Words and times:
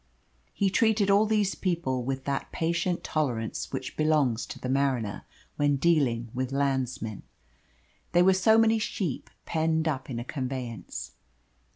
He 0.51 0.71
treated 0.71 1.11
all 1.11 1.27
these 1.27 1.53
people 1.53 2.01
with 2.03 2.23
that 2.25 2.51
patient 2.51 3.03
tolerance 3.03 3.71
which 3.71 3.95
belongs 3.95 4.47
to 4.47 4.57
the 4.57 4.67
mariner 4.67 5.25
when 5.57 5.75
dealing 5.75 6.31
with 6.33 6.51
landsmen. 6.51 7.21
They 8.11 8.23
were 8.23 8.33
so 8.33 8.57
many 8.57 8.79
sheep 8.79 9.29
penned 9.45 9.87
up 9.87 10.09
in 10.09 10.17
a 10.17 10.25
conveyance. 10.25 11.11